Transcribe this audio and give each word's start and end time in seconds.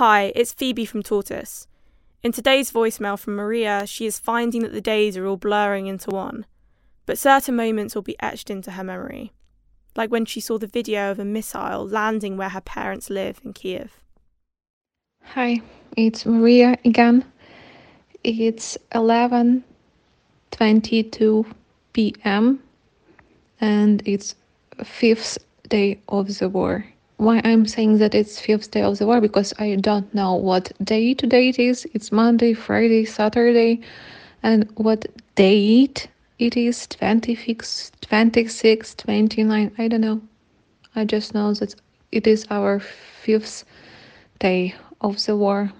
Hi, 0.00 0.32
it's 0.34 0.54
Phoebe 0.54 0.86
from 0.86 1.02
Tortoise. 1.02 1.68
In 2.22 2.32
today's 2.32 2.72
voicemail 2.72 3.18
from 3.18 3.36
Mariia, 3.36 3.86
she 3.86 4.06
is 4.06 4.18
finding 4.18 4.62
that 4.62 4.72
the 4.72 4.80
days 4.80 5.14
are 5.18 5.26
all 5.26 5.36
blurring 5.36 5.88
into 5.88 6.08
one, 6.08 6.46
but 7.04 7.18
certain 7.18 7.54
moments 7.54 7.94
will 7.94 8.00
be 8.00 8.16
etched 8.18 8.48
into 8.48 8.70
her 8.70 8.82
memory, 8.82 9.34
like 9.94 10.10
when 10.10 10.24
she 10.24 10.40
saw 10.40 10.56
the 10.56 10.66
video 10.66 11.10
of 11.10 11.18
a 11.18 11.24
missile 11.26 11.86
landing 11.86 12.38
where 12.38 12.48
her 12.48 12.62
parents 12.62 13.10
live 13.10 13.42
in 13.44 13.52
Kiev. 13.52 14.00
Hi, 15.22 15.60
it's 15.98 16.24
Mariia 16.24 16.78
again. 16.86 17.22
It's 18.24 18.78
11:22 18.94 21.46
p.m. 21.92 22.62
and 23.60 24.02
it's 24.06 24.34
fifth 24.82 25.36
day 25.68 26.00
of 26.08 26.38
the 26.38 26.48
war 26.48 26.86
why 27.20 27.40
I'm 27.44 27.66
saying 27.66 27.98
that 27.98 28.14
it's 28.14 28.40
fifth 28.40 28.70
day 28.70 28.82
of 28.82 28.98
the 28.98 29.06
war 29.06 29.20
because 29.20 29.52
I 29.58 29.76
don't 29.76 30.12
know 30.14 30.34
what 30.34 30.72
day 30.82 31.14
today 31.14 31.48
it 31.50 31.58
is. 31.58 31.86
It's 31.92 32.10
Monday, 32.10 32.54
Friday, 32.54 33.04
Saturday, 33.04 33.80
and 34.42 34.68
what 34.76 35.06
date 35.34 36.08
it 36.38 36.56
is 36.56 36.86
26, 36.86 37.92
26, 38.00 38.94
29. 38.94 39.72
I 39.78 39.88
don't 39.88 40.00
know. 40.00 40.22
I 40.96 41.04
just 41.04 41.34
know 41.34 41.52
that 41.54 41.74
it 42.10 42.26
is 42.26 42.46
our 42.50 42.80
fifth 42.80 43.64
day 44.38 44.74
of 45.02 45.24
the 45.26 45.36
war. 45.36 45.72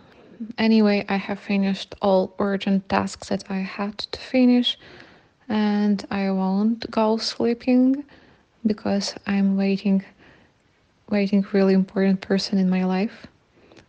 Anyway, 0.59 1.05
I 1.09 1.17
have 1.17 1.41
finished 1.41 1.95
all 2.03 2.35
urgent 2.39 2.89
tasks 2.89 3.29
that 3.31 3.45
I 3.51 3.59
had 3.59 3.99
to 3.99 4.21
finish, 4.21 4.79
and 5.49 6.05
I 6.11 6.31
won't 6.31 6.91
go 6.91 7.17
sleeping 7.17 8.05
because 8.67 9.15
I'm 9.27 9.57
waiting 9.57 10.05
waiting 11.11 11.45
really 11.53 11.75
important 11.75 12.21
person 12.21 12.59
in 12.59 12.71
my 12.71 12.85
life, 12.85 13.27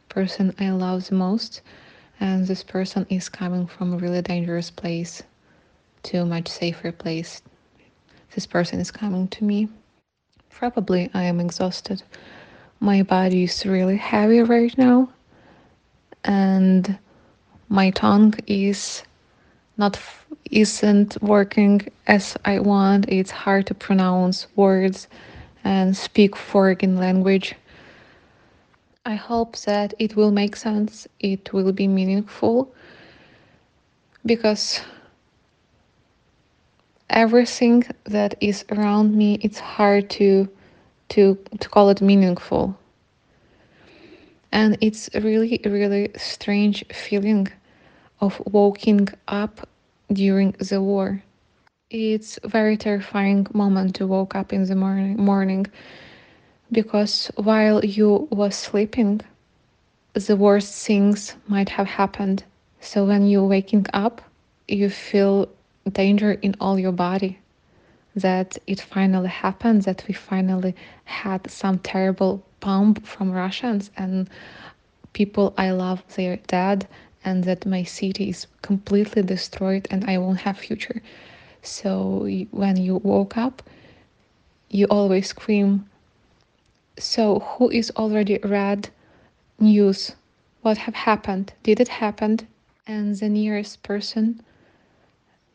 person 0.10 0.54
I 0.60 0.72
love 0.72 1.08
the 1.08 1.16
most, 1.16 1.62
and 2.20 2.48
this 2.48 2.64
person 2.64 3.06
is 3.10 3.30
coming 3.30 3.68
from 3.68 3.94
a 3.94 3.98
really 3.98 4.22
dangerous 4.22 4.72
place 4.72 5.24
to 6.04 6.18
a 6.18 6.26
much 6.26 6.48
safer 6.48 6.92
place. 6.92 7.42
This 8.34 8.48
person 8.48 8.80
is 8.80 8.92
coming 8.92 9.28
to 9.30 9.44
me. 9.44 9.70
Probably 10.50 11.10
I 11.14 11.24
am 11.24 11.40
exhausted. 11.40 12.02
My 12.80 13.04
body 13.04 13.44
is 13.44 13.66
really 13.66 13.98
heavy 13.98 14.42
right 14.42 14.76
now, 14.78 15.10
and 16.24 16.98
my 17.70 17.92
tongue 17.92 18.34
is 18.48 19.04
not 19.78 20.00
isn't 20.50 21.22
working 21.22 21.82
as 22.08 22.36
I 22.44 22.60
want. 22.60 23.08
It's 23.08 23.32
hard 23.32 23.68
to 23.68 23.74
pronounce 23.74 24.48
words 24.56 25.08
and 25.64 25.96
speak 25.96 26.36
foreign 26.36 26.98
language. 26.98 27.56
I 29.06 29.16
hope 29.16 29.58
that 29.60 29.94
it 30.00 30.16
will 30.16 30.32
make 30.32 30.56
sense, 30.56 31.08
it 31.20 31.52
will 31.54 31.72
be 31.72 31.88
meaningful 31.88 32.74
because 34.26 34.82
everything 37.12 37.84
that 38.06 38.36
is 38.40 38.64
around 38.72 39.16
me 39.16 39.38
it's 39.42 39.60
hard 39.60 40.10
to 40.10 40.48
to 41.10 41.38
to 41.60 41.70
call 41.70 41.90
it 41.90 42.02
meaningful 42.02 42.78
and 44.52 44.78
it's 44.80 45.10
really 45.16 45.60
really 45.66 46.10
strange 46.16 46.86
feeling 46.94 47.48
of 48.22 48.42
waking 48.52 49.10
up 49.28 49.68
during 50.14 50.52
the 50.52 50.82
war 50.82 51.22
it's 51.92 52.40
a 52.44 52.48
very 52.48 52.78
terrifying 52.78 53.46
moment 53.54 53.96
to 53.96 54.08
wake 54.08 54.34
up 54.34 54.54
in 54.54 54.64
the 54.64 54.76
morning 54.76 55.18
morning 55.18 55.68
because 56.72 57.30
while 57.36 57.84
you 57.84 58.30
was 58.32 58.56
sleeping 58.56 59.20
the 60.14 60.36
worst 60.38 60.86
things 60.88 61.36
might 61.48 61.70
have 61.70 61.88
happened. 61.88 62.44
So 62.80 63.06
when 63.06 63.28
you're 63.28 63.46
waking 63.46 63.88
up 63.94 64.22
you 64.70 64.90
feel 64.90 65.50
danger 65.92 66.32
in 66.32 66.56
all 66.62 66.80
your 66.80 66.94
body 66.94 67.40
that 68.16 68.58
it 68.68 68.80
finally 68.80 69.28
happened 69.30 69.82
that 69.84 70.04
we 70.08 70.14
finally 70.14 70.74
had 71.04 71.50
some 71.50 71.80
terrible 71.80 72.44
bomb 72.60 72.94
from 72.96 73.32
russians 73.32 73.90
and 73.98 74.30
people 75.14 75.54
i 75.58 75.72
love 75.72 76.04
they're 76.16 76.38
dead 76.48 76.88
and 77.26 77.44
that 77.46 77.66
my 77.66 77.84
city 77.84 78.30
is 78.30 78.48
completely 78.62 79.22
destroyed 79.24 79.88
and 79.90 80.04
i 80.10 80.18
won't 80.18 80.40
have 80.40 80.58
future 80.58 81.02
so 81.62 82.28
when 82.52 82.78
you 82.78 82.98
woke 82.98 83.38
up, 83.38 83.62
you 84.70 84.86
always 84.90 85.28
scream. 85.30 85.90
So 86.98 87.40
who 87.40 87.70
is 87.70 87.92
already 87.98 88.40
read 88.44 88.90
news? 89.60 90.16
What 90.62 90.78
have 90.78 90.96
happened? 90.96 91.54
Did 91.64 91.80
it 91.80 91.88
happen? 91.88 92.40
And 92.88 93.16
the 93.16 93.30
nearest 93.30 93.84
person 93.84 94.42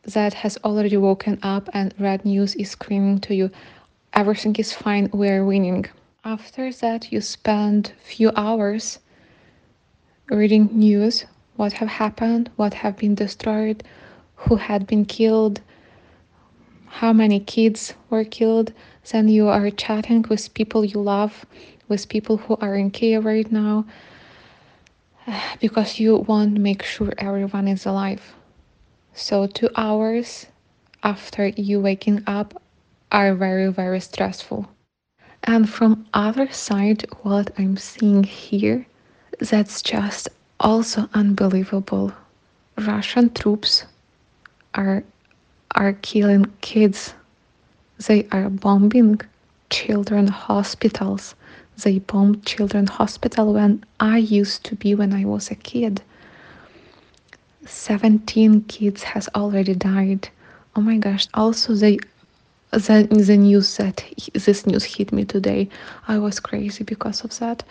that 0.03 0.33
has 0.33 0.57
already 0.63 0.95
woken 0.97 1.37
up 1.43 1.69
and 1.73 1.93
read 1.99 2.23
news 2.23 2.55
is 2.55 2.71
screaming 2.71 3.19
to 3.19 3.35
you, 3.35 3.51
everything 4.13 4.55
is 4.55 4.71
fine, 4.71 5.09
we're 5.11 5.43
winning. 5.43 5.85
After 6.23 6.71
that, 6.71 7.11
you 7.11 7.19
spend 7.19 7.91
few 8.01 8.31
hours 8.35 8.99
reading 10.29 10.69
news, 10.71 11.25
what 11.57 11.73
have 11.73 11.89
happened, 11.89 12.49
what 12.55 12.73
have 12.73 12.97
been 12.97 13.15
destroyed, 13.15 13.83
who 14.35 14.55
had 14.55 14.87
been 14.87 15.03
killed, 15.05 15.59
how 16.87 17.13
many 17.13 17.39
kids 17.39 17.93
were 18.09 18.23
killed, 18.23 18.73
then 19.11 19.27
you 19.27 19.47
are 19.47 19.69
chatting 19.69 20.25
with 20.29 20.53
people 20.53 20.83
you 20.83 20.99
love, 20.99 21.45
with 21.87 22.09
people 22.09 22.37
who 22.37 22.57
are 22.57 22.75
in 22.75 22.91
Kiev 22.91 23.25
right 23.25 23.51
now, 23.51 23.85
because 25.59 25.99
you 25.99 26.17
want 26.17 26.55
to 26.55 26.61
make 26.61 26.83
sure 26.83 27.13
everyone 27.17 27.67
is 27.67 27.85
alive. 27.85 28.33
So, 29.13 29.47
two 29.47 29.69
hours 29.75 30.47
after 31.03 31.47
you 31.47 31.79
waking 31.79 32.23
up 32.27 32.61
are 33.11 33.33
very, 33.33 33.71
very 33.71 33.99
stressful. 33.99 34.67
And 35.43 35.69
from 35.69 36.05
other 36.13 36.51
side, 36.51 37.05
what 37.21 37.51
I'm 37.57 37.77
seeing 37.77 38.23
here, 38.23 38.85
that's 39.39 39.81
just 39.81 40.27
also 40.59 41.09
unbelievable. 41.13 42.13
Russian 42.77 43.33
troops 43.33 43.85
are 44.75 45.03
are 45.77 45.93
killing 45.93 46.45
kids. 46.61 47.13
They 48.07 48.27
are 48.31 48.49
bombing 48.49 49.21
children 49.69 50.27
hospitals. 50.27 51.35
They 51.77 51.99
bombed 51.99 52.45
children 52.45 52.87
hospital 52.87 53.53
when 53.53 53.85
I 53.99 54.17
used 54.17 54.63
to 54.65 54.75
be 54.75 54.95
when 54.95 55.13
I 55.13 55.25
was 55.25 55.51
a 55.51 55.55
kid. 55.55 56.01
17 57.65 58.63
kids 58.63 59.03
has 59.03 59.29
already 59.35 59.75
died. 59.75 60.29
Oh 60.75 60.81
my 60.81 60.97
gosh. 60.97 61.27
Also 61.33 61.73
they 61.75 61.99
the, 62.71 63.07
the 63.09 63.37
news 63.37 63.77
that 63.77 64.03
this 64.33 64.65
news 64.65 64.83
hit 64.83 65.13
me 65.13 65.25
today. 65.25 65.69
I 66.07 66.17
was 66.17 66.39
crazy 66.39 66.83
because 66.83 67.23
of 67.23 67.37
that. 67.39 67.63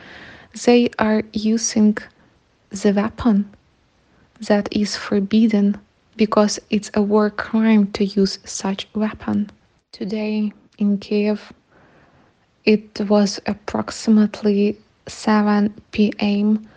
They 0.65 0.89
are 0.99 1.23
using 1.33 1.99
the 2.71 2.93
weapon 2.93 3.51
that 4.41 4.69
is 4.71 4.97
forbidden 4.97 5.79
because 6.17 6.59
it's 6.71 6.91
a 6.95 7.03
war 7.03 7.31
crime 7.31 7.93
to 7.93 8.05
use 8.05 8.39
such 8.45 8.89
weapon. 8.95 9.51
Today 9.93 10.53
in 10.79 10.99
Kiev, 10.99 11.53
it 12.65 13.01
was 13.09 13.41
approximately 13.47 14.79
7 15.07 15.73
p.m. 15.93 16.69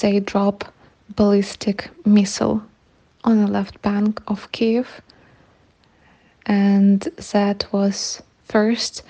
They 0.00 0.20
drop 0.20 0.72
ballistic 1.16 1.90
missile 2.06 2.62
on 3.24 3.44
the 3.44 3.50
left 3.50 3.80
bank 3.82 4.22
of 4.28 4.50
Kiev, 4.52 5.00
and 6.46 7.00
that 7.32 7.66
was 7.72 8.22
first. 8.44 9.02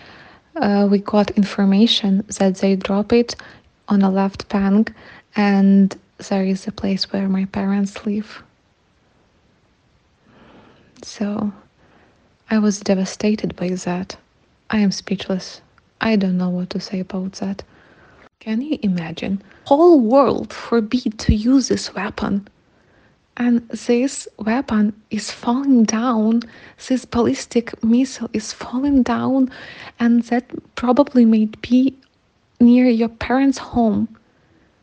Uh, 0.56 0.88
we 0.90 0.98
got 0.98 1.30
information 1.32 2.24
that 2.38 2.56
they 2.56 2.74
drop 2.74 3.12
it 3.12 3.36
on 3.88 4.00
the 4.00 4.10
left 4.10 4.48
bank, 4.48 4.92
and 5.36 5.96
there 6.28 6.44
is 6.44 6.66
a 6.66 6.72
place 6.72 7.12
where 7.12 7.28
my 7.28 7.44
parents 7.46 8.04
live. 8.04 8.42
So 11.02 11.52
I 12.50 12.58
was 12.58 12.80
devastated 12.80 13.54
by 13.56 13.70
that. 13.70 14.16
I 14.70 14.78
am 14.78 14.90
speechless. 14.90 15.60
I 16.00 16.16
don't 16.16 16.38
know 16.38 16.50
what 16.50 16.70
to 16.70 16.80
say 16.80 17.00
about 17.00 17.32
that. 17.34 17.62
Can 18.40 18.60
you 18.62 18.78
imagine? 18.82 19.42
Whole 19.64 20.00
world 20.00 20.52
forbid 20.52 21.18
to 21.18 21.34
use 21.34 21.68
this 21.68 21.94
weapon. 21.94 22.46
And 23.36 23.68
this 23.68 24.26
weapon 24.38 24.92
is 25.10 25.30
falling 25.30 25.84
down, 25.84 26.42
this 26.88 27.04
ballistic 27.04 27.82
missile 27.84 28.30
is 28.32 28.52
falling 28.52 29.02
down, 29.04 29.50
and 30.00 30.22
that 30.24 30.50
probably 30.74 31.24
may 31.24 31.46
be 31.60 31.96
near 32.60 32.86
your 32.86 33.08
parents' 33.08 33.58
home. 33.58 34.08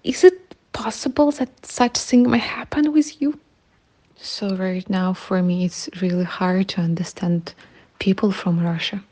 Is 0.03 0.23
it 0.23 0.55
possible 0.71 1.31
that 1.31 1.65
such 1.65 1.97
thing 1.97 2.29
may 2.29 2.37
happen 2.37 2.93
with 2.93 3.21
you? 3.21 3.39
So, 4.17 4.55
right 4.55 4.89
now, 4.89 5.13
for 5.13 5.41
me, 5.41 5.65
it's 5.65 5.89
really 6.01 6.23
hard 6.23 6.69
to 6.69 6.81
understand 6.81 7.53
people 7.99 8.31
from 8.31 8.59
Russia. 8.63 9.03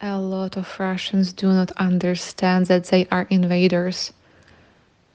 A 0.00 0.18
lot 0.18 0.56
of 0.56 0.78
Russians 0.78 1.32
do 1.32 1.52
not 1.52 1.70
understand 1.72 2.66
that 2.66 2.84
they 2.86 3.06
are 3.10 3.26
invaders. 3.30 4.12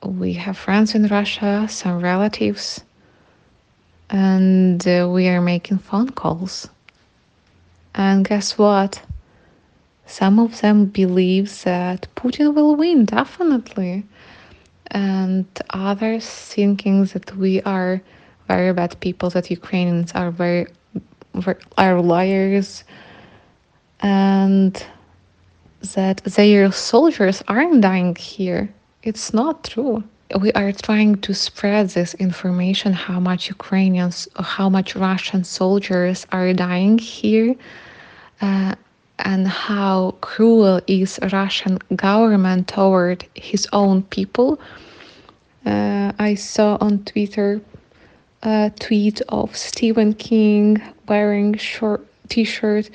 we 0.04 0.34
have 0.34 0.58
friends 0.58 0.94
in 0.94 1.08
Russia, 1.08 1.68
some 1.70 2.00
relatives, 2.00 2.82
and 4.10 4.88
uh, 4.88 5.10
we 5.12 5.28
are 5.28 5.42
making 5.42 5.80
phone 5.80 6.10
calls. 6.10 6.70
And 7.96 8.28
guess 8.28 8.58
what? 8.58 9.02
Some 10.06 10.38
of 10.40 10.62
them 10.62 10.86
believe 10.86 11.64
that 11.64 12.08
Putin 12.16 12.54
will 12.54 12.76
win, 12.76 13.06
definitely. 13.06 14.06
And 14.88 15.46
others 15.72 16.28
thinking 16.30 17.06
that 17.06 17.36
we 17.36 17.62
are 17.64 18.02
very 18.48 18.74
bad 18.74 19.00
people, 19.00 19.30
that 19.32 19.50
Ukrainians 19.50 20.12
are 20.14 20.32
very, 20.32 20.68
are 21.78 22.02
liars, 22.02 22.84
and 24.02 24.86
that 25.96 26.18
their 26.24 26.72
soldiers 26.72 27.44
aren't 27.48 27.82
dying 27.82 28.16
here. 28.16 28.70
It's 29.04 29.34
not 29.34 29.64
true. 29.64 30.04
We 30.40 30.52
are 30.54 30.72
trying 30.72 31.22
to 31.22 31.34
spread 31.34 31.90
this 31.90 32.16
information 32.16 32.94
how 32.94 33.20
much 33.20 33.48
Ukrainians, 33.50 34.28
how 34.40 34.70
much 34.70 34.96
Russian 34.96 35.44
soldiers 35.44 36.26
are 36.32 36.52
dying 36.54 36.98
here. 36.98 37.56
Uh, 38.42 38.76
and 39.20 39.48
how 39.48 40.16
cruel 40.22 40.82
is 40.88 41.20
Russian 41.32 41.80
government 41.96 42.68
toward 42.68 43.26
his 43.36 43.68
own 43.72 44.04
people. 44.04 44.60
Uh, 45.66 46.12
I 46.20 46.36
saw 46.36 46.78
on 46.82 47.04
Twitter 47.06 47.62
a 48.46 48.72
tweet 48.80 49.22
of 49.30 49.58
Stephen 49.58 50.14
King 50.14 50.80
wearing 51.08 51.58
short 51.58 52.06
t-shirt 52.30 52.92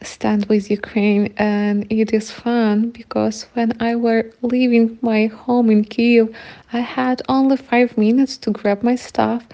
stand 0.00 0.46
with 0.46 0.70
Ukraine 0.70 1.34
and 1.38 1.90
it 1.90 2.12
is 2.12 2.30
fun 2.30 2.90
because 2.90 3.46
when 3.54 3.72
I 3.80 3.96
were 3.96 4.30
leaving 4.42 4.96
my 5.02 5.26
home 5.26 5.70
in 5.70 5.82
Kiev 5.84 6.34
I 6.72 6.78
had 6.78 7.20
only 7.28 7.56
5 7.56 7.98
minutes 7.98 8.36
to 8.38 8.52
grab 8.52 8.84
my 8.84 8.94
stuff 8.94 9.44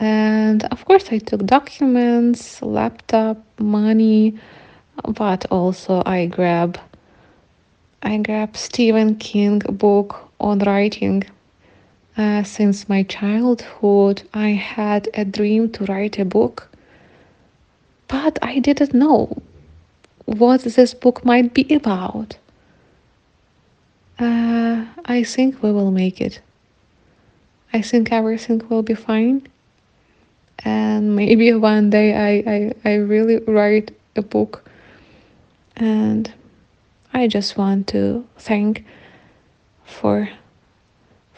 and 0.00 0.64
of 0.72 0.84
course 0.84 1.06
I 1.12 1.18
took 1.18 1.46
documents, 1.46 2.60
laptop, 2.60 3.36
money, 3.60 4.38
but 5.04 5.46
also 5.52 6.02
I 6.04 6.26
grab 6.26 6.80
I 8.02 8.16
grab 8.18 8.56
Stephen 8.56 9.16
King 9.16 9.58
book 9.58 10.30
on 10.40 10.60
writing. 10.60 11.24
Uh, 12.18 12.42
since 12.42 12.88
my 12.88 13.04
childhood, 13.04 14.24
I 14.34 14.48
had 14.48 15.08
a 15.14 15.24
dream 15.24 15.70
to 15.70 15.84
write 15.84 16.18
a 16.18 16.24
book, 16.24 16.66
but 18.08 18.40
I 18.42 18.58
didn't 18.58 18.92
know 18.92 19.40
what 20.24 20.62
this 20.62 20.94
book 20.94 21.24
might 21.24 21.54
be 21.54 21.72
about. 21.72 22.36
Uh, 24.18 24.84
I 25.04 25.22
think 25.22 25.62
we 25.62 25.70
will 25.70 25.92
make 25.92 26.20
it. 26.20 26.40
I 27.72 27.82
think 27.82 28.10
everything 28.10 28.66
will 28.68 28.82
be 28.82 28.94
fine. 28.94 29.46
And 30.64 31.14
maybe 31.22 31.54
one 31.54 31.88
day 31.88 32.16
I, 32.16 32.52
I, 32.52 32.90
I 32.90 32.94
really 32.96 33.38
write 33.46 33.96
a 34.16 34.22
book 34.22 34.68
and 35.76 36.32
I 37.14 37.28
just 37.28 37.56
want 37.56 37.86
to 37.88 38.26
thank 38.38 38.84
for 39.84 40.28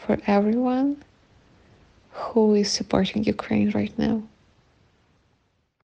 for 0.05 0.17
everyone 0.27 1.03
who 2.11 2.55
is 2.55 2.71
supporting 2.71 3.23
Ukraine 3.23 3.71
right 3.71 3.97
now. 3.97 4.23